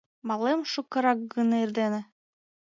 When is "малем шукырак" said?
0.27-1.19